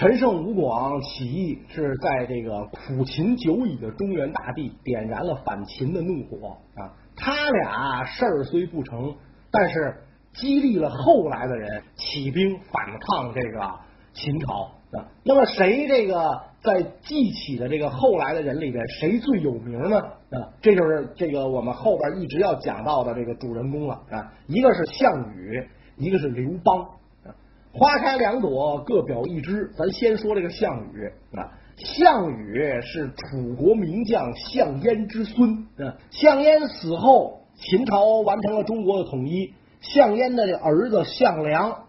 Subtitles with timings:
[0.00, 6.96] 陈胜吴广起义是在这个苦秦久矣的中原大地点燃了反秦的怒火啊！
[7.14, 9.14] 他俩事儿虽不成，
[9.50, 9.94] 但是
[10.32, 13.60] 激励了后来的人起兵反抗这个
[14.14, 15.04] 秦朝啊。
[15.22, 19.98] 那么谁这个在记起的这个后来的人里边，谁最有名呢？
[19.98, 24.32] 啊，这就是这个我们后边一直要讲到的这个主人公了啊。
[24.46, 26.88] 一个是项羽，一个是刘邦。
[27.72, 29.70] 花开两朵，各表一枝。
[29.76, 31.06] 咱先说这个项羽
[31.36, 35.68] 啊，项羽是楚国名将项燕之孙。
[35.78, 35.94] 啊。
[36.10, 39.54] 项燕死后，秦朝完成了中国的统一。
[39.80, 41.84] 项燕的儿子项梁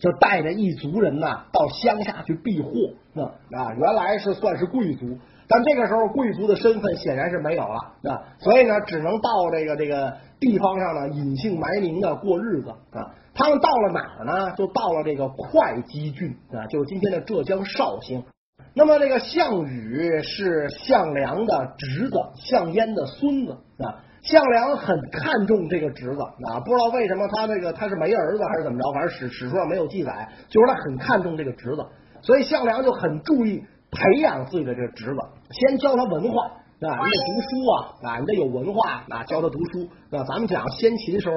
[0.00, 2.70] 就带着一族人呐，到乡下去避祸。
[3.14, 5.16] 啊，原来是算是贵族，
[5.48, 7.76] 但这个时候贵族的身份显然是没有了。
[8.10, 12.70] 啊，所以呢，只能到这个这个地方上呢，隐姓埋名的过日子。
[12.70, 13.14] 啊。
[13.34, 14.52] 他们到了哪儿呢？
[14.56, 18.24] 就到了这个会稽郡啊，就是今天的浙江绍兴。
[18.72, 24.02] 那么这个项羽是项梁的侄子，项燕的孙子啊。
[24.22, 31.86] 项梁很看重这个侄子啊，不知道为什么他这个他是没儿子还是怎么着，反正史史书上没有记载，就是他很看重这个侄子，
[32.22, 35.18] 所以项梁就很注意培养自己的这个侄子，
[35.50, 36.50] 先教他文化
[36.80, 40.24] 啊，你得读书啊啊，你得有文化啊，教他读书啊。
[40.24, 41.36] 咱们讲先秦时候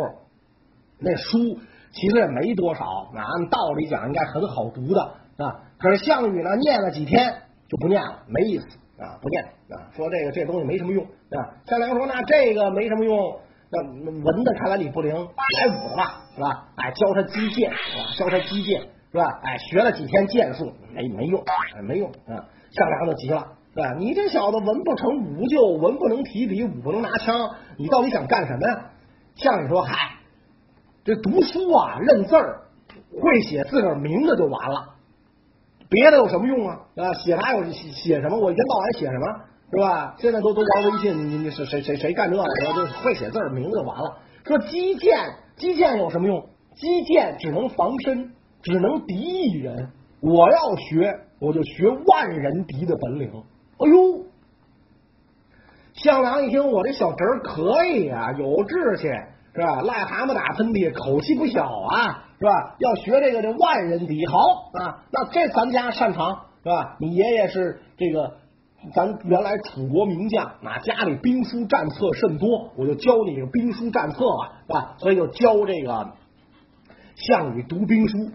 [0.99, 1.59] 那书。
[1.91, 5.01] 其实也没多少，那按道理讲应该很好读的
[5.43, 5.65] 啊。
[5.79, 7.33] 可是项羽呢，念了几天
[7.67, 8.65] 就不念了，没意思
[9.01, 9.89] 啊，不念啊。
[9.97, 11.49] 说这个这东西没什么用啊。
[11.65, 13.39] 项梁说：“那这个没什么用，
[13.71, 16.67] 那文的看来你不灵，来武的吧，是吧？
[16.75, 17.71] 哎，教他击剑，
[18.15, 18.81] 教他击剑，
[19.11, 19.23] 是吧？
[19.41, 21.43] 哎，学了几天剑术，没没用，
[21.87, 22.45] 没用啊。
[22.69, 23.83] 项梁就急了，对？
[23.97, 28.91] 你这小子文不成武不就，文不能提笔，武不能拿枪，你到底想干什么呀？”
[29.35, 29.95] 项羽说：“嗨。”
[31.05, 32.61] 这读书啊，认字儿，
[33.19, 34.95] 会写自个儿名字就完了，
[35.89, 36.79] 别的有什么用啊？
[36.97, 38.37] 啊，写啥有写写什么？
[38.37, 39.27] 我一天到晚写什么，
[39.71, 40.15] 是吧？
[40.19, 42.43] 现在都都玩微信，你你是谁谁谁干这个？
[42.43, 44.17] 我就会写字儿名字就完了。
[44.45, 45.17] 说击剑，
[45.55, 46.49] 击剑有什么用？
[46.75, 48.31] 击剑只能防身，
[48.61, 49.91] 只能敌一人。
[50.21, 53.31] 我要学，我就学万人敌的本领。
[53.79, 54.25] 哎呦，
[55.93, 59.07] 项梁一听，我这小侄儿可以啊，有志气。
[59.51, 59.81] 是吧？
[59.81, 62.75] 癞蛤蟆打喷嚏，口气不小啊，是吧？
[62.77, 64.37] 要学这个这万人敌，好
[64.73, 66.95] 啊，那这咱家擅长，是吧？
[66.99, 68.37] 你爷爷是这个
[68.93, 74.95] 咱原来楚国名将，那家里兵书战策甚多，我就教你个兵书战策吧，是吧？
[74.99, 76.13] 所以就教这个
[77.15, 78.29] 项羽读兵书。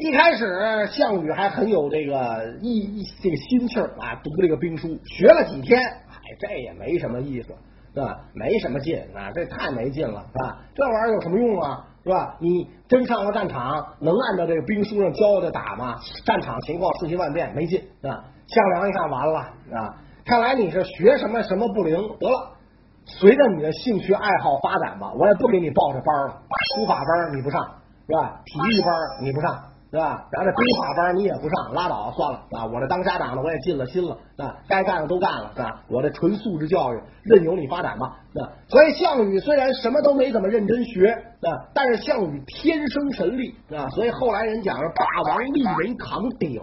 [0.00, 7.54] 一开始项羽还很有这个一一这个心气儿啊，读这个兵书，学了几天，哎，这也没什么意思。
[7.92, 8.20] 是吧？
[8.32, 10.58] 没什么劲啊，这太没劲了，是吧？
[10.74, 11.84] 这玩意儿有什么用啊？
[12.04, 12.36] 是吧？
[12.40, 15.96] 你真上了战场，能按照这个兵书上教的打吗？
[16.24, 18.24] 战场情况瞬息万变，没劲啊！
[18.46, 19.38] 项梁一看完了
[19.74, 22.56] 啊，看来你是学什么什么不灵，得了，
[23.04, 26.40] 随着你的兴趣爱好发展吧，我也不给你报这班了。
[26.76, 27.60] 书法班你不上，
[28.06, 28.40] 是吧？
[28.46, 29.69] 体育班你不上。
[29.90, 30.24] 对吧？
[30.30, 32.64] 然后这兵法班你也不上，拉倒，算了啊！
[32.64, 35.82] 我这当家长的我也尽了心了啊，该干的都干了是吧？
[35.88, 38.06] 我这纯素质教育，任由你发展吧
[38.38, 38.54] 啊！
[38.68, 41.10] 所以项羽虽然什么都没怎么认真学
[41.42, 43.88] 啊，但是项羽天生神力啊！
[43.88, 46.62] 所以后来人讲霸王力能扛鼎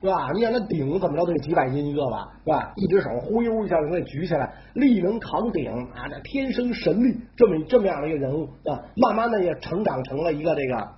[0.00, 0.30] 是吧？
[0.32, 2.72] 你想那鼎怎么着都得几百斤一个吧是吧？
[2.76, 6.08] 一只手忽悠一下就给举起来，力能扛鼎啊！
[6.08, 10.88] 这天生神力这么这么样的一个人物啊，慢慢的也成长成了一个这个。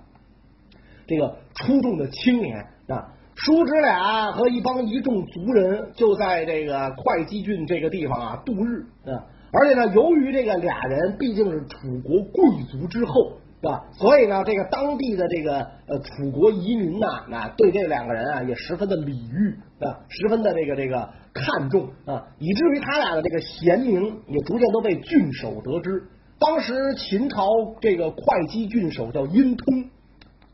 [1.07, 2.57] 这个出众的青年
[2.87, 13.83] 啊，叔侄俩和一帮一众族人就在这个会稽郡这个地方啊度日啊，而且呢，由于这个俩人毕竟是楚国贵族之后，是吧？
[13.93, 26.03] 所以呢，这个当地的这个呃楚国移民呐，那对这两个人啊也十分的礼遇啊，十分的这个这个看重啊，以至于他俩的这个贤名也逐渐都被郡守得知。
[26.39, 27.47] 当时秦朝
[27.81, 29.89] 这个会稽郡守叫殷通。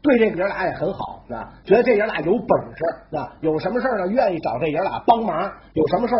[0.01, 4.07] 对这爷俩也很好，啊，觉得这爷俩有本事，啊，有什么事呢？
[4.07, 5.51] 愿意找这爷俩帮忙。
[5.74, 6.15] 有什么事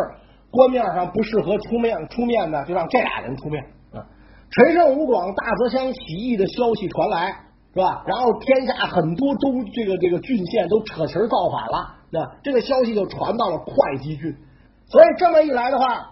[0.52, 3.64] 官面上不适合出面出面呢，就让这俩人出面。
[3.92, 4.06] 啊，
[4.52, 7.32] 陈胜吴广大泽乡起义的消息传来，
[7.74, 8.04] 是吧？
[8.06, 14.38] 然后天下很多州这个这个郡县都扯旗造反了，那这个消息就传到了会稽郡。
[14.86, 16.12] 所以这么一来的话，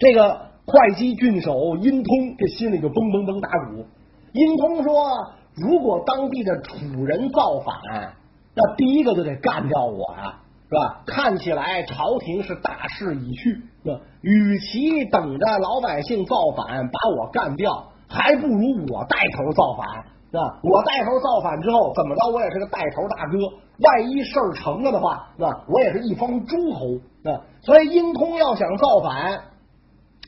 [0.00, 3.86] 这个会稽郡守殷通这心里就嘣嘣嘣打鼓。
[4.32, 5.34] 殷通说。
[5.56, 8.14] 如果当地的楚人造反，
[8.54, 11.02] 那第一个就得干掉我啊，是吧？
[11.06, 13.92] 看起来朝廷是大势已去，那？
[14.22, 20.60] 与其等着老百姓造反把我干掉，还不如我带头造反，是吧？
[20.62, 23.38] 我带头造反之后，怎么着我也是个带头大哥。
[23.76, 25.50] 万一事儿成了的话，是吧？
[25.68, 26.86] 我也是一方诸侯，
[27.22, 27.40] 是吧？
[27.62, 29.40] 所以殷通要想造反，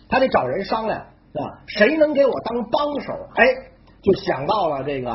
[0.08, 1.00] 他得找人商量，
[1.32, 1.62] 是吧？
[1.66, 3.12] 谁能给我当帮手？
[3.36, 3.44] 哎，
[4.06, 5.10] 就想到了这个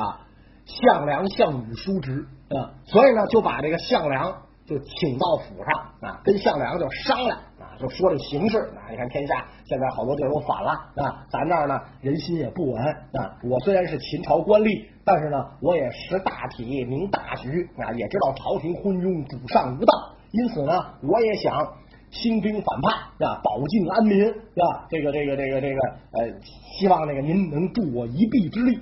[0.65, 4.29] 项梁、项羽、叔侄，啊，所以呢，就把这个项梁
[4.65, 8.91] 就请到府上啊，跟项梁就商量啊，就说这形势啊。
[8.91, 13.39] 你看天下现在好多地儿都反了啊，咱这儿呢人心也不稳啊。
[13.49, 19.93] 我虽然是秦朝官吏，但是呢，我也识大体、明大局啊，也知道朝廷昏庸、主上无道，
[20.31, 21.75] 因此呢，我也想。
[22.11, 23.41] 兴兵反叛是吧？
[23.43, 24.85] 保境安民是吧？
[24.89, 25.79] 这个这个这个这个
[26.11, 26.39] 呃，
[26.77, 28.75] 希望那个您能助我一臂之力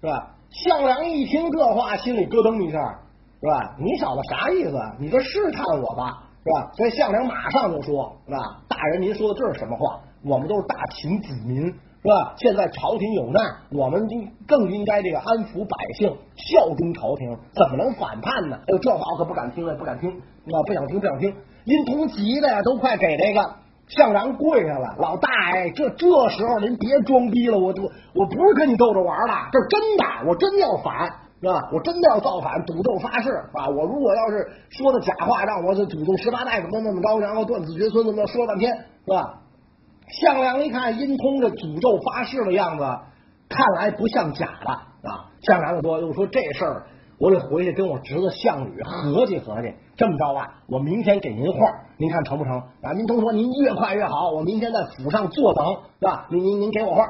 [0.00, 0.34] 是吧？
[0.50, 2.78] 项梁一听这话，心里咯噔一下
[3.40, 3.76] 是吧？
[3.78, 4.72] 你小子啥意思？
[4.98, 6.70] 你这试探我吧是吧？
[6.76, 8.38] 所以项梁马上就说是吧？
[8.68, 10.00] 大人您说的这是什么话？
[10.24, 11.72] 我们都是大秦子民
[12.06, 12.34] 是吧？
[12.38, 13.42] 现在朝廷有难，
[13.72, 18.56] 我们应更应该这个安抚百姓，效忠朝廷，怎么能反叛呢？
[18.62, 20.54] 哎呦，这话我可不敢听了，不敢听啊！
[20.64, 21.34] 不想听，不想听。
[21.64, 23.42] 殷通急的呀，都快给这个
[23.88, 24.94] 项梁跪下了。
[25.00, 31.10] 老大，哎，这这时候您别装逼了，我我我不是跟你逗着玩的，这是真的，我真要反，
[31.42, 31.68] 是吧？
[31.74, 33.66] 我真的要造反，赌咒发誓啊！
[33.66, 38.72] 我如果要是说的假话，让我这祖宗十八代怎么怎么着，然后断子绝孙，怎么着说了半天，
[39.04, 39.42] 是吧？
[40.08, 42.84] 项梁一看殷通这诅咒发誓的样子，
[43.48, 45.30] 看来不像假的啊。
[45.42, 46.86] 项梁就说：“又说这事儿。”
[47.18, 51.58] 我得回去跟我侄子项羽合计合计，这么着啊，我明天给您画，
[51.96, 52.58] 您看成不成？
[52.82, 55.66] 啊，您都说您越快越好，我明天在府上坐等，
[55.98, 56.26] 是吧？
[56.30, 57.02] 您您您给我画，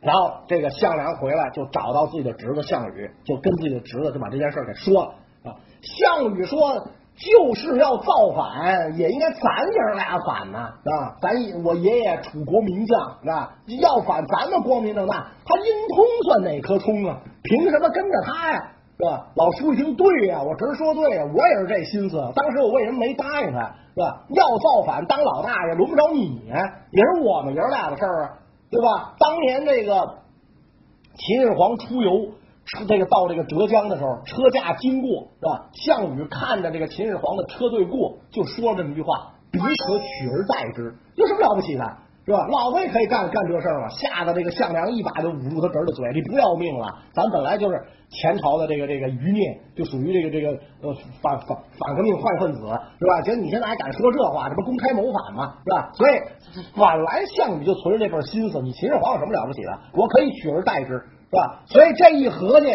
[0.00, 5.54] 然后这个项梁回来就找到自己的侄子项羽，就跟自己的侄子就把这件事给说了啊。
[5.80, 11.32] 项羽说，就是要造反，也应该咱爷俩反呢，啊，咱
[11.64, 17.18] 我爷爷楚国名将，啊，要反咱们光明正大，他阴通算哪颗葱啊？
[17.42, 18.72] 凭什么跟着他呀？
[18.98, 19.26] 是吧？
[19.34, 22.16] 老叔一听对呀，我侄说对呀，我也是这心思。
[22.34, 23.60] 当时我为什么没答应他？
[23.94, 24.24] 是吧？
[24.30, 26.42] 要造反当老大爷，轮不着你，
[26.90, 28.32] 也是我们爷俩的事儿啊，
[28.70, 29.14] 对吧？
[29.18, 30.18] 当年这个
[31.14, 32.28] 秦始皇出游，
[32.88, 35.70] 这个到这个浙江的时候，车驾经过，是吧？
[35.72, 41.96] 项羽看着这个秦始皇的车队过，就说了这么一句话：“彼可取而代之。”有什么了不起的？
[42.26, 42.44] 是吧？
[42.50, 43.88] 老子也可以干干这事儿嘛！
[43.88, 46.84] 吓得这个项梁一把就捂住他侄儿的嘴，你不要命了？
[47.14, 47.80] 咱本来就是
[48.10, 50.50] 前朝的这个这个余孽，就属于这个这个
[50.82, 50.92] 呃
[51.22, 52.62] 反反反革命坏分子，
[52.98, 53.22] 是吧？
[53.22, 55.54] 结果你现在还敢说这话，这不公开谋反吗？
[55.64, 55.90] 是吧？
[55.94, 56.14] 所以
[56.74, 59.78] 本来项羽就存着这份心思，你秦始皇有什么了不起的？
[59.92, 60.88] 我可以取而代之，
[61.30, 61.62] 是吧？
[61.66, 62.66] 所以这一合计，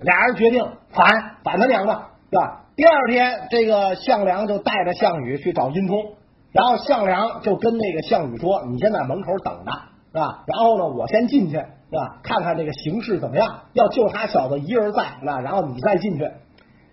[0.00, 0.60] 俩人决定
[0.90, 1.06] 反
[1.44, 1.94] 反他娘的，
[2.32, 2.64] 是吧？
[2.74, 6.14] 第二天，这个项梁就带着项羽去找殷通。
[6.52, 9.72] 然后项梁就跟那个项羽说：“你先在门口等着，
[10.12, 10.42] 是吧？
[10.46, 12.18] 然后呢，我先进去，是吧？
[12.22, 13.60] 看看这个形势怎么样？
[13.72, 16.28] 要就他小子一人在，那然后你再进去。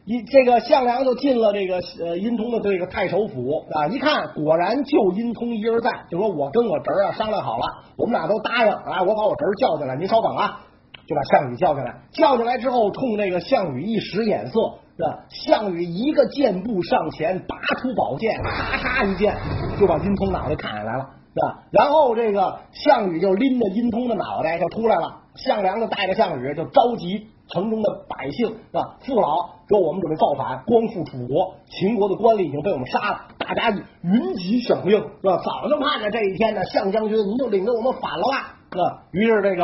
[0.06, 7.66] 一这个项梁就进了这个呃殷通的这个太守府啊，一看果然就殷通一人在，就说我跟我侄儿啊商量好了，
[7.98, 10.62] 我们俩都答应，啊我把我侄儿叫进来，您稍等啊，
[11.08, 11.96] 就把项羽叫进来。
[12.12, 14.60] 叫进来之后，冲那个项羽一使眼色。”
[14.98, 15.20] 是吧？
[15.30, 19.38] 项羽一个箭步上前，拔出宝剑，咔嚓一剑
[19.80, 21.60] 就把殷通脑袋砍下来了，是吧？
[21.70, 28.98] 然后这个项羽就拎着殷通的脑袋就出来了，项梁就带着项羽就召集城中的百姓，是吧？
[29.06, 33.70] 父老说我们准备造反，光复楚国，秦国的官吏已经被我们杀了，大家
[34.02, 35.38] 云集响应，是吧？
[35.46, 39.04] 早就盼着这一天呢，项将军您就领着我们反了吧，是吧？
[39.12, 39.64] 于是这个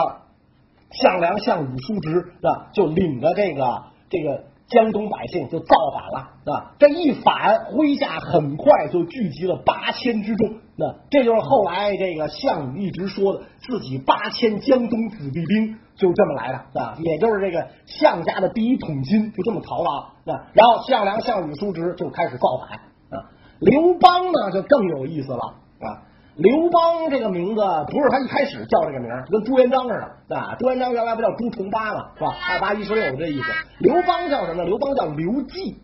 [1.01, 2.69] 项梁、项羽叔侄，是吧？
[2.73, 4.45] 就领着这个这个。
[4.69, 22.79] 江东百姓就造反了，啊，这一反，麾下很快就聚集了八千之众，那这就是后来这个项羽一直说的自己八千江东子弟兵就这么来的，啊，也就是这个项家的第一桶金就这么逃了，那然后项梁、项羽叔侄就开始造反，
[23.19, 26.01] 啊，刘邦呢就更有意思了，啊。
[26.35, 29.89] 刘邦这个名字不是他一开始叫这个名，跟朱元璋似
[30.27, 30.55] 的啊。
[30.57, 32.35] 朱元璋原来不叫朱重八嘛，是吧？
[32.49, 33.45] 二八一十六这意思。
[33.79, 34.63] 刘邦叫什么？
[34.63, 35.77] 刘邦叫刘季。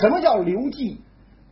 [0.00, 1.02] 什么叫刘季？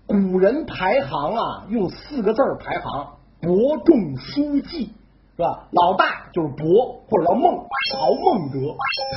[0.07, 4.95] 古人排行啊，用四个字排行：伯仲叔季，
[5.37, 5.69] 是吧？
[5.71, 7.53] 老大就是伯，或者叫孟，
[7.91, 8.59] 曹孟德，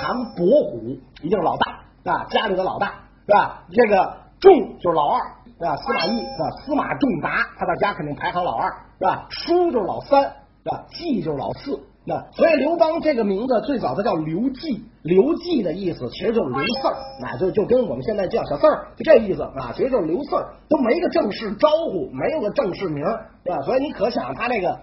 [0.01, 2.87] 唐伯虎，一定是老大啊，家里的老大，
[3.25, 3.63] 是吧？
[3.71, 5.21] 这个仲就是老二。
[5.57, 5.73] 是吧？
[5.77, 6.49] 司马懿是吧？
[6.65, 9.27] 司马仲达，他在家肯定排行老二，是吧？
[9.29, 10.21] 叔就是老三，
[10.63, 10.85] 是吧？
[10.89, 23.03] 季就是老四，那所以刘邦这个名字最早他叫刘季，刘季的意思其实就是刘四儿，那就就跟我们现在叫小四儿就这意思啊，其实就是刘四儿，都没个正式招呼，没有个正式名，
[23.43, 23.61] 对吧？
[23.63, 24.79] 所以你可想他这个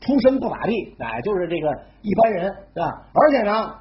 [0.00, 1.68] 出身不咋地，哎，就是这个
[2.02, 2.44] 一般人，
[2.74, 3.02] 是吧？
[3.12, 3.74] 而且呢。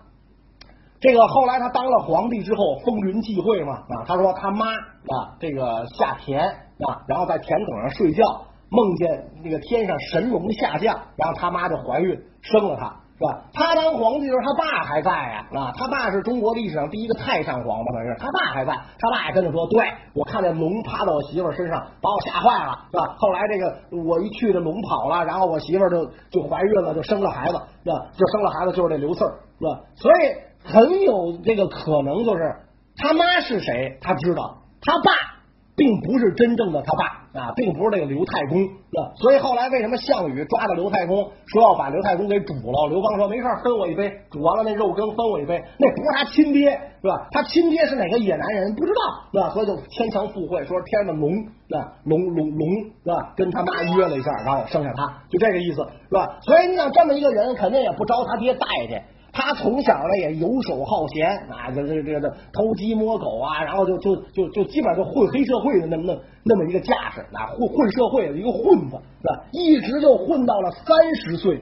[1.02, 8.24] 这个后来他当了皇帝之后，风云际会嘛啊，他说他妈啊，这个下田啊，然后在田埂上睡觉，
[8.70, 9.08] 梦见
[9.44, 12.86] 那个天上神龙下降，然后他妈就怀孕生了他，
[13.18, 13.46] 是吧？
[13.54, 23.16] 他当皇帝的时候，他爸还在呀啊，他爸是中国历史上第一个太上皇嘛，可是他爸还在，他爸也跟着说，对我看见龙趴到我媳妇身上，把我吓坏了，是吧？
[23.18, 27.54] 后来这个我一去，这龙跑了，然后我媳妇就就怀孕了，就生了孩子，
[27.84, 28.06] 是吧？
[28.14, 29.82] 就生了孩子就是这刘四儿，是吧？
[29.96, 30.46] 所以。
[30.68, 32.56] 很有这个可能，就是
[32.98, 35.12] 他妈是谁，他知道，他爸
[35.76, 37.06] 并不是真正的他爸
[37.40, 38.58] 啊，并不是那个刘太公，
[39.18, 42.88] 所以后来为什么项羽抓到刘太公，说要把刘太公给煮了？
[42.90, 47.28] 刘邦说没事，分我一杯，煮完了那肉羹分我一杯，那不是他亲爹是吧？
[47.32, 49.02] 他亲爹是哪个野男人不知道
[49.34, 49.50] 是吧？
[49.54, 51.32] 所以就牵强附会，说天上的龙
[51.78, 52.70] 啊龙龙龙
[53.04, 53.34] 是吧？
[53.36, 56.38] 跟他妈约了一下，然后生下他，就这个意思是吧？
[56.42, 59.04] 所以你想这么一个人，肯定也不招他爹待见。
[59.36, 66.16] 他从小呢也游手好闲啊，这这这这偷鸡摸狗啊，然后就就就就基本上就混黑社会的那么那
[66.46, 69.44] 那么一个架势啊，混混社会的一个混子是吧？
[69.52, 71.62] 一直就混到了三十岁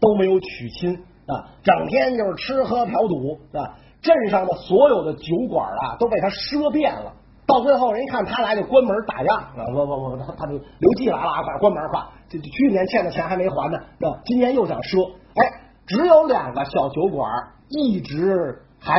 [0.00, 0.92] 都没有娶亲
[1.26, 3.78] 啊，整天就是吃喝嫖赌是吧？
[4.02, 7.12] 镇上的所有的酒馆啊都被他赊遍了，
[7.46, 14.20] 到最后人一看他来就关门打烊啊，我我我他他就刘季来了啊，快关门快，这去年欠的钱还没还呢是吧？
[14.24, 15.61] 今年又想赊，哎。
[15.92, 17.30] 只有两个小酒馆
[17.68, 18.98] 一直还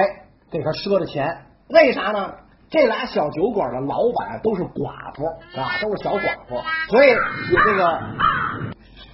[0.52, 1.28] 给他赊着钱，
[1.70, 2.32] 为啥呢？
[2.70, 5.26] 这俩小酒馆的老板都是寡妇
[5.60, 8.00] 啊，都是小寡妇，所以有这个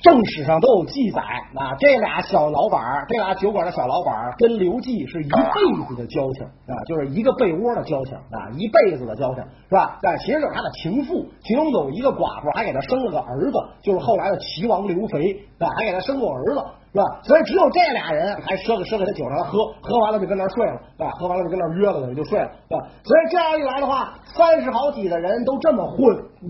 [0.02, 1.76] 正史上都有记载啊。
[1.80, 10.00] 这俩小老板，这俩酒馆的小老板跟刘季是一辈子的交情啊，就是一个被窝的交情啊，一辈子的交情是吧？
[10.02, 16.64] 但其实就是他的情妇，其中有一个寡妇还给他生了个儿子，就是后来的齐王刘肥，还给他生过儿子。
[16.92, 17.04] 是吧？
[17.24, 21.12] 所以只有这俩人还赊给赊给他酒让他喝，喝完了就跟那睡了，是吧？
[21.20, 22.88] 喝完了就跟那约了，就就睡了，是吧？
[23.04, 26.00] 所以这样一来的话，三十好几的人都这么混，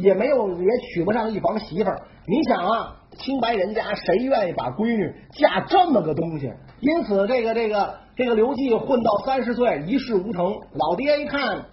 [0.01, 2.00] 也没有也娶不上一房媳妇儿。
[2.25, 6.50] 你想啊，清白人家谁愿意把闺女嫁这么个东西？
[6.79, 11.65] 因此，这个这个这个刘季混到三十岁一事无成，老爹一看。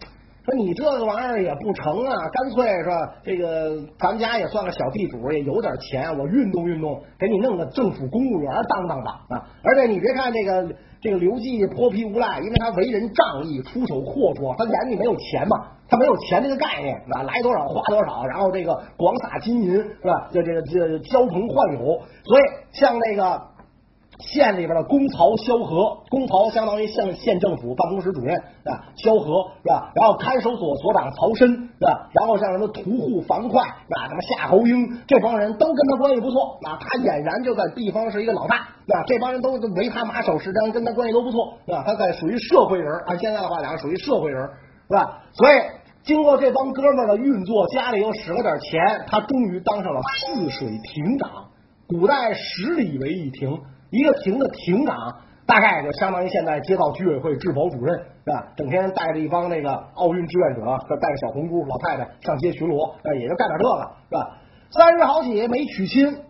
[0.47, 2.89] 说你这个玩意儿也不成啊，干脆是？
[3.25, 9.43] 这个咱家也算个小地主，也有点钱，我运动运动，给你弄个政府公务员当当吧啊！
[9.65, 20.29] 而且你别看这个这个刘季泼皮无赖，因为他为人仗义，出手阔绰，他眼里没有钱嘛，他没有钱这个概念啊，来多少花多少，然后这个广撒金银是吧？
[20.33, 23.56] 这这个这交朋换友，所以像那个。
[24.19, 29.93] 县里边的公曹萧何，公曹相当于县县政府办公室主任啊，萧何是吧？
[29.95, 32.09] 然后看守所所长曹参是吧？
[32.13, 41.85] 然后像什么屠户樊哙啊，什么夏侯婴这帮人都跟他关系不错啊，他俨然就在地方是一个老大啊，这帮人都围他马首是瞻，跟他关系都不错是吧？
[41.87, 44.41] 他在属于社会人，按现在的话讲，属于社会人
[44.89, 45.23] 是吧？
[45.35, 45.57] 所以
[46.05, 51.31] 经过这帮哥们的运作，家里又使了点钱，他终于当上了泗水亭长。
[51.87, 53.61] 古代十里为一亭。
[53.91, 54.97] 一个亭的亭长，
[55.47, 58.53] 大概就相当于现在街道居委会治保主任，是吧？
[58.57, 60.65] 整天带着一帮那个奥运志愿者，
[61.01, 64.39] 带着小红姑老太太上街巡逻，也就干点这个，是吧？
[64.71, 66.25] 三十好几没娶亲，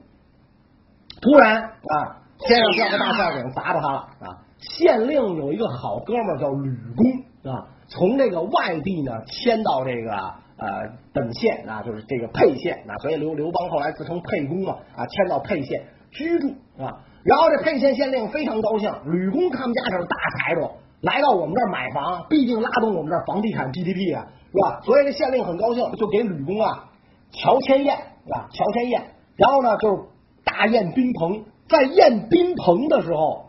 [1.22, 4.44] 突然啊，天上掉个大馅饼砸着他了啊！
[4.58, 17.00] 县令有一个好哥们叫吕公啊，从这个外地呢迁到这个呃本县啊，就是这个沛县啊，所以刘刘邦后来自称沛公嘛啊，迁到沛县居住啊。
[17.26, 24.80] 然后这沛县县令非常高兴，吕公他们家可是大财主，来到我们这儿买房，必定拉动我们这儿房地产 GDP 啊，是吧？
[24.84, 26.88] 所以这县令很高兴，就给吕公啊
[27.32, 28.48] 乔迁宴，是吧？
[28.52, 29.02] 乔迁宴，
[29.34, 30.02] 然后呢就是
[30.44, 33.46] 大宴宾朋，在宴宾朋的时候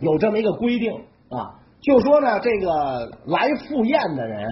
[0.00, 0.92] 有这么一个规定
[1.30, 4.44] 啊，就说呢这个来赴宴的人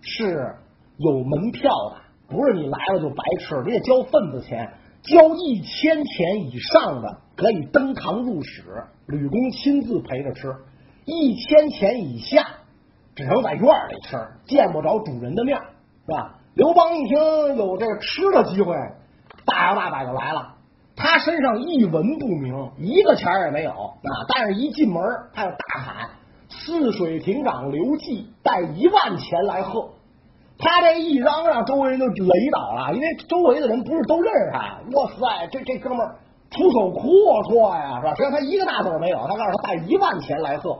[0.00, 0.54] 是
[0.96, 4.72] 有门票的，不是你来了就白吃，你得交份子钱。
[5.02, 10.48] 交一千钱以上的可以登堂入室，吕公亲自陪着吃；
[11.04, 12.46] 一千钱以下
[13.14, 15.58] 只能在院里吃，见不着主人的面，
[16.06, 16.36] 是吧？
[16.54, 18.74] 刘邦一听有这个吃的机会，
[19.46, 20.56] 大摇大摆就来了。
[20.96, 24.12] 他身上一文不名，一个钱也没有啊！
[24.28, 25.02] 但是一进门，
[25.32, 26.10] 他就大喊
[26.50, 29.92] ：“泗水亭长刘季带一万钱来贺。”
[30.60, 34.78] 他这一嚷嚷，周围人就雷倒了，因为周围的人不是都认识他。
[34.92, 35.98] 哇塞，这这哥们
[36.50, 37.10] 出手阔
[37.44, 38.14] 绰呀，是吧？
[38.14, 40.78] 实际上他一个大子没有，他告诉他带一万钱来贺。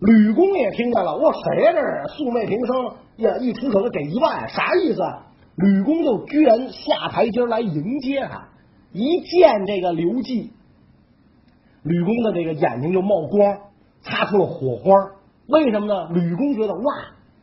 [0.00, 1.72] 吕公也听见了，哇，谁？
[1.72, 5.02] 这是素昧平生呀，一出手就给一万，啥意思？
[5.56, 8.48] 吕公就居然下台阶来迎接他，
[8.92, 10.52] 一见这个刘季，
[11.82, 13.58] 吕公的这个眼睛就冒光，
[14.00, 14.94] 擦出了火花。
[15.48, 16.08] 为什么呢？
[16.14, 16.94] 吕公觉得哇，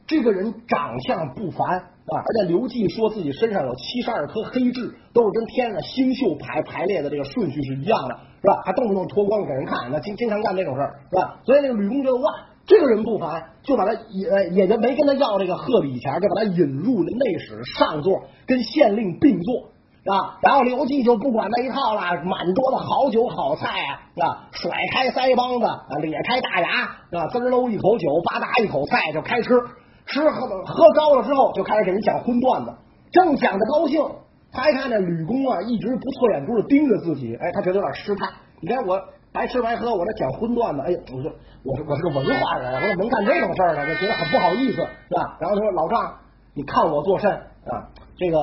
[0.08, 2.14] 这个人长相不凡啊！
[2.16, 8.62] 而且刘季说自己身上有七十二颗黑痣，都是跟天上的星宿排排列的这个顺序是一样的，是吧？
[8.66, 11.40] 还动不动脱光给人看，那经经常干这种事儿，是吧？
[11.44, 12.32] 所以那个吕公觉得哇，
[12.66, 19.72] 这个人不凡，就把他也也就没跟他要这个贺礼钱，就把他引入了内史上座，跟县令并坐。
[20.08, 23.68] 啊，然后刘季就不管那一套了，满桌的好酒好菜
[24.16, 29.50] 啊，甩开腮帮子，啊，咧开大牙，啊，滋喽一口酒，吧嗒一口菜就开吃，
[30.08, 32.74] 吃喝喝高了之后，就开始给人讲荤段子。
[33.12, 34.02] 正讲的高兴，
[34.52, 38.28] 他一看这吕公啊，一直不错眼珠的盯着自己，哎，他觉得有点失态。
[38.60, 39.00] 你看我
[39.32, 41.32] 白吃白喝，我这讲荤段子，哎，我说
[41.64, 43.88] 我我是个文化人，我怎么能干这种事儿呢？
[43.88, 45.38] 就觉得很不好意思，是吧？
[45.40, 46.16] 然后他说：“老丈，
[46.54, 47.90] 你看我做甚啊？
[48.18, 48.38] 这个。”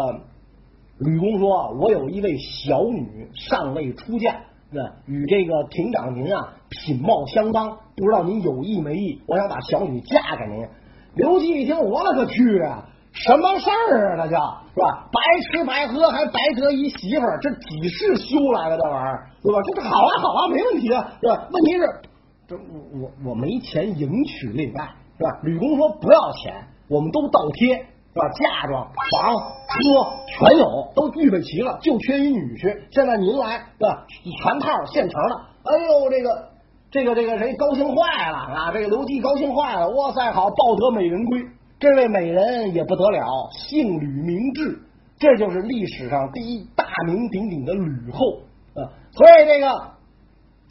[0.97, 4.37] 吕公说：“我有一位小女尚未出嫁，
[4.71, 9.21] 那与这个亭长您啊品貌相当，不知道您有意没意？
[9.27, 10.69] 我想把小女嫁给您。”
[11.17, 12.85] 刘季一听，我勒个去啊！
[13.13, 14.25] 什么事儿啊？
[14.25, 14.39] 那叫
[14.75, 15.09] 是吧？
[15.13, 19.59] 白吃白喝还白得一媳妇儿，这几世修来的这玩意儿，对吧？
[19.75, 21.49] 这好啊，好啊，没问题啊，是吧？
[21.53, 21.85] 问题是，
[22.49, 25.31] 这我我我没钱迎娶另外，是吧？
[25.45, 27.87] 吕公说不要钱，我们都倒贴。
[28.15, 28.29] 是吧？
[28.29, 29.83] 嫁妆、房、车
[30.39, 32.73] 全有，都预备齐了，就缺一女婿。
[32.93, 34.07] 现在您来，是吧？
[34.41, 35.35] 全套现成的。
[35.65, 36.31] 哎呦，这个
[36.95, 38.71] 这个这个谁高兴坏了啊？
[38.73, 39.91] 这个刘季高兴坏了。
[39.91, 41.43] 哇塞，好，抱得美人归。
[41.81, 44.79] 这位美人也不得了，姓吕名雉，
[45.19, 48.39] 这就是历史上第一大名鼎鼎的吕后
[48.81, 48.95] 啊。
[49.11, 49.91] 所以这个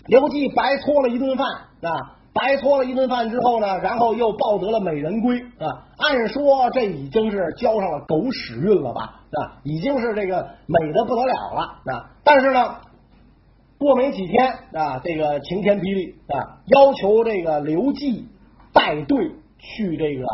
[0.07, 1.45] 刘季白搓了一顿饭
[1.81, 2.15] 啊。
[2.33, 5.85] 白搓了一顿饭之后呢，然后又抱得了美人归啊！
[5.97, 9.01] 按说这已经是交上了狗屎运了吧？
[9.03, 11.61] 啊，已经是这个美的不得了了
[11.93, 12.09] 啊！
[12.23, 12.77] 但是呢，
[13.83, 18.25] 过没几天啊，这个晴天霹雳啊，要求这个刘季
[18.73, 20.25] 带队去这个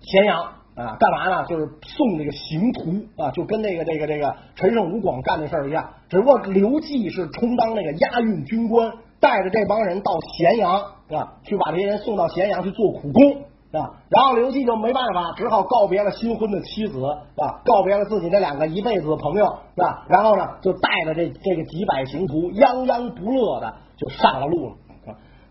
[0.00, 0.42] 咸阳
[0.74, 1.46] 啊，干嘛呢？
[1.46, 8.92] 就是送这个刑徒啊，就跟那个这个这个陈胜吴广干的事儿一样，只不过刘季是充当那个押运军官。
[9.22, 10.76] 带着这帮人到咸阳
[11.10, 14.02] 啊，去把这些人送到咸阳去做苦工啊。
[14.08, 20.06] 然后刘季就没办法，只好告别了新婚的妻子啊，告别了自己这两个一辈子的朋友啊。
[20.08, 24.76] 然后呢，就带着这这个几百刑徒，泱泱不乐的就上了路了。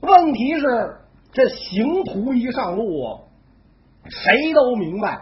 [0.02, 0.96] 问题是，
[1.34, 3.20] 这刑徒一上路，
[4.06, 5.20] 谁都明白，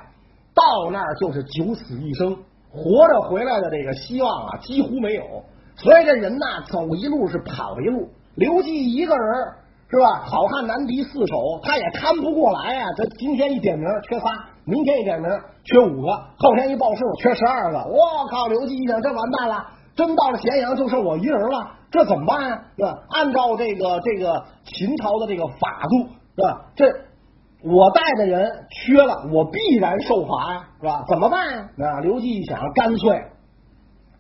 [0.53, 2.38] 到那儿就是九死一生，
[2.71, 5.23] 活着回来的这个希望啊几乎没有。
[5.75, 8.10] 所以这人呐，走一路是跑一路。
[8.36, 9.53] 刘季一个人
[9.89, 10.21] 是吧？
[10.26, 12.86] 好汉难敌四手，他也看不过来啊。
[12.97, 14.26] 这今天一点名缺仨，
[14.65, 15.30] 明天一点名
[15.63, 17.80] 缺五个，后天一报数缺十二个。
[17.80, 18.47] 我靠！
[18.47, 22.62] 刘季一想，这完蛋了，真到了咸阳就剩我一人了，这怎么办呀？
[22.76, 22.97] 是吧？
[23.12, 26.65] 按照这个这个秦朝的这个法度是吧？
[26.76, 26.86] 这
[27.63, 31.06] 我带的人缺了，我必然受罚呀，是吧？
[31.08, 31.69] 怎么办呀？
[31.80, 32.00] 啊！
[32.02, 33.21] 刘季一想，干脆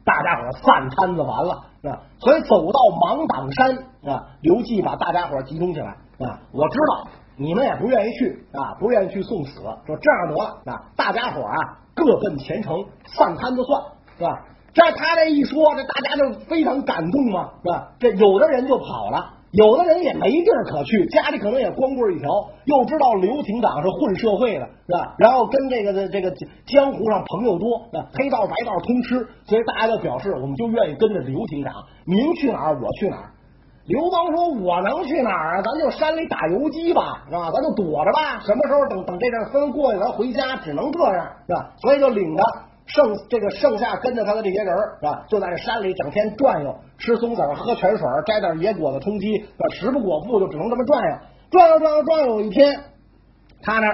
[0.05, 1.65] 大家伙散摊子完了。
[1.83, 3.77] 啊，所以走到芒砀山
[4.13, 6.39] 啊，刘季把大家伙集中起来啊。
[6.51, 9.61] 我知道你们也不愿意去啊，不愿意去送死。
[9.61, 13.81] 说这样得了啊，大家伙啊各奔前程，散摊子算
[14.17, 14.45] 是吧？
[14.73, 17.91] 这他这一说，这大家就非常感动嘛，是吧？
[17.99, 19.33] 这有的人就跑了。
[19.51, 22.29] 有的人也没地儿可去，家里可能也光棍一条，
[22.65, 25.15] 又知道刘亭长是混社会的，是吧？
[25.17, 26.31] 然后跟这个的这个
[26.65, 31.73] 江湖上朋友多，那黑道白道通吃，所以大家就表示，我们就愿意跟着刘亭长，
[32.05, 33.31] 您去哪儿我去哪儿。
[33.87, 35.61] 刘邦说：“我能去哪儿啊？
[35.61, 37.49] 咱就山里打游击吧，是吧？
[37.53, 41.71] 咱就躲着吧，什么时候等等这阵风过去，咱回家，只能这样，是吧？
[41.77, 42.43] 所以就领着。”
[42.87, 45.25] 剩这个剩下跟着他的这些人是吧？
[45.29, 51.17] 就在这山里整天转悠，吃松子，喝泉水，摘点野果子充饥，食不果腹，就只能这么转悠，
[51.51, 52.27] 转悠转悠转悠。
[52.27, 52.79] 有一天，
[53.61, 53.87] 他那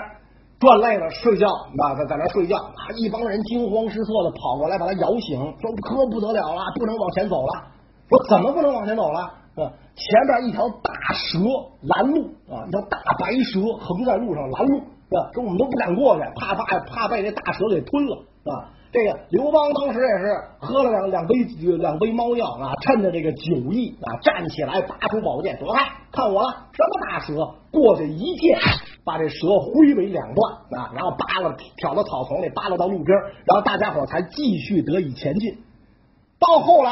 [0.60, 7.66] 转累了，睡觉啊，在在那睡觉啊，一帮人惊慌失措的跑过来把他摇醒，说可不得了了，不能往前走了。
[8.08, 9.20] 说怎么不能往前走了？
[9.56, 11.38] 啊前边一条大蛇
[11.82, 15.30] 拦路啊，一条大白蛇横在路上拦路，是吧？
[15.34, 18.70] 说我们都不敢过去，怕怕怕被这大蛇给吞了，啊。
[18.94, 21.34] 这个刘邦当时也是喝了两两杯
[21.80, 27.56] 两杯猫药啊，趁着这个酒意啊，站起来拔出宝剑，躲开，看我了，什么大蛇？
[27.72, 28.56] 过去一剑
[29.04, 35.58] 把这蛇挥为两段啊，然后扒拉挑到草丛里，扒拉到路边，然后大家伙才继续得以前进。
[36.40, 36.92] 到后来，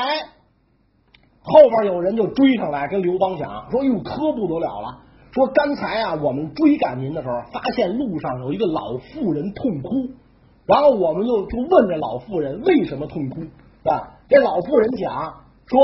[1.44, 4.98] 后边有人就追上来跟刘邦讲说：“哟，可不得了了！
[5.34, 10.10] 说刚才啊，我们追赶您的时候，发现路上有一个老妇人痛哭。”
[10.72, 13.42] 然后我们就就问这老妇人为什么痛哭
[13.84, 14.16] 啊？
[14.30, 15.82] 这老妇人讲说，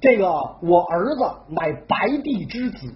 [0.00, 0.26] 这个
[0.62, 2.86] 我儿子乃白帝之子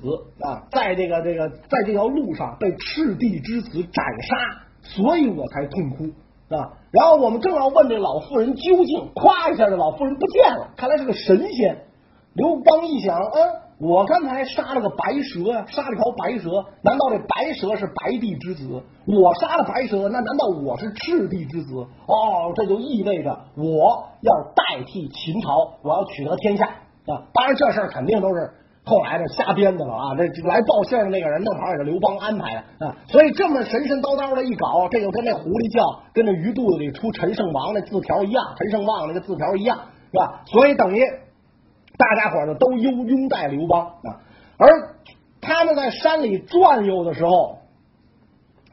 [0.41, 4.37] 啊，在这个这个在这条路上被赤帝之子斩杀，
[4.83, 6.05] 所以我才痛哭
[6.55, 6.73] 啊。
[6.91, 11.85] 然后我们正要问这老妇人究竟，咵一下，这老妇人不见了，看来是个神仙。
[12.33, 13.66] 刘邦一想，嗯。
[13.79, 16.49] 我刚才杀了个白蛇呀，杀了条白蛇，
[16.83, 18.83] 难道这白蛇是白帝之子？
[19.05, 21.75] 我杀了白蛇，那难道我是赤帝之子？
[21.77, 27.21] 哦，这就意味着我要代替秦朝，我要取得天下啊！
[27.35, 28.51] 当然，这事儿肯定都是
[28.87, 30.15] 后来的瞎编的了啊！
[30.17, 32.97] 这来报信的那个人，正好也是刘邦安排的啊！
[33.09, 39.77] 所以这么神神叨叨的一搞，这就跟那狐狸叫，跟那鱼肚子里出陈胜王那字条一样，陈胜旺那个字条一样，
[40.11, 40.41] 是吧？
[40.47, 41.05] 所以等于。
[41.97, 44.21] 大家伙呢都拥拥戴刘邦啊，
[44.59, 44.97] 而
[45.41, 47.59] 他们在山里转悠的时候，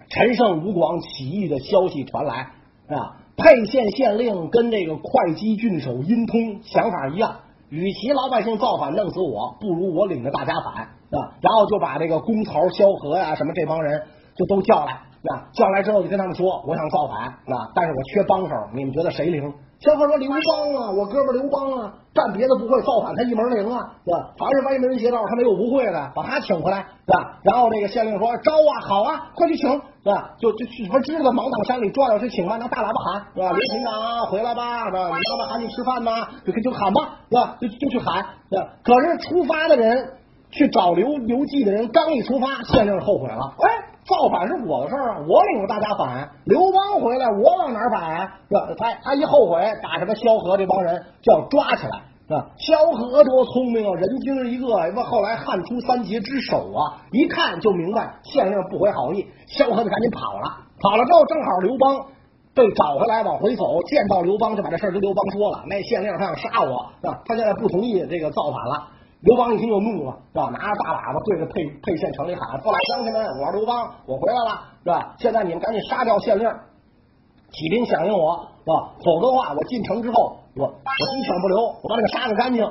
[0.10, 2.52] 陈胜吴广起义的消息传来
[2.88, 14.04] 啊，沛县县令跟这个会稽郡守殷通想法一样，与其老百姓造反弄死我，不如我领着大家反啊，然后就把这个公曹萧何呀什么这帮人
[14.36, 19.54] 就都叫来啊，叫来之后就跟他们说，我想造反啊，但是我缺帮手，你们觉得谁灵？
[19.84, 20.40] 萧何说：“刘邦
[20.80, 24.32] 啊，我哥们刘邦啊，干别的不会，造反他一门灵啊，对吧？
[24.38, 27.38] 凡是歪门邪道，他没有不会的，把他请回来，对吧？
[27.44, 29.70] 然后这个县令说：招啊，好啊，快去请，
[30.04, 30.32] 对吧？
[30.40, 33.52] 就就什么知道芒砀山里转悠去请吧，拿大喇叭喊，对吧？
[33.52, 35.08] 刘亭长回来吧，对吧？
[35.10, 36.12] 你爸爸喊你吃饭吗？
[36.46, 37.58] 就就喊吧，对吧？
[37.60, 38.70] 就就去喊，对吧？
[38.84, 40.14] 可是出发的人
[40.50, 46.30] 去找刘刘季的人，刚一出发，县令后悔了，哎。”造反是我的事儿啊，我领着大家反。
[46.46, 48.20] 刘邦回来，我往哪儿反？
[48.50, 48.68] 是吧？
[48.78, 52.46] 他他一后悔，把什么萧何这帮人就要抓起来，是吧？
[52.58, 54.68] 萧何多聪明啊，人精一个。
[54.94, 60.58] 那后来汉初三杰之首啊，一看就明白县令不怀好意，萧何就赶紧跑了。
[60.82, 62.06] 跑了之后，正好刘邦
[62.54, 65.64] 被找回来，往回走，见到刘邦就把这事儿跟刘邦说了。
[65.68, 67.22] 那县令他想杀我，是吧？
[67.26, 68.88] 他现在不同意这个造反了。
[69.24, 70.52] 刘邦一听就怒了，是吧？
[70.52, 74.52] 拿着大喇叭对着沛沛县城里喊：“父老乡亲们，我是刘邦，我回来了，
[74.84, 75.16] 是吧？
[75.18, 76.44] 现在你们赶紧杀掉县令，
[77.48, 78.92] 起兵响应我，是吧？
[79.00, 82.68] 否则的话，我进城之后，我我一枪不留，我把你们杀个干净。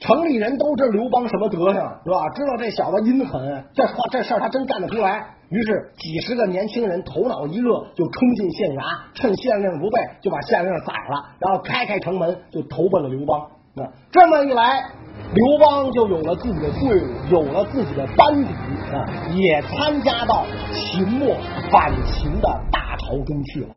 [0.00, 2.28] 城里人都知道刘邦什么德行，是吧？
[2.34, 5.24] 知道这小子阴狠，这话这事他真干得出来。
[5.48, 8.82] 于是几十个年轻人头脑一热，就冲进县衙，
[9.14, 13.46] 趁县令不备，就把县令宰了，然后开开城门，就投奔了刘邦。
[13.74, 14.84] 那这么一来。
[15.32, 18.48] 刘邦就有了自己的队伍，有了自己的班底
[18.92, 21.36] 啊，也参加到秦末
[21.70, 23.68] 反秦的大潮中去了。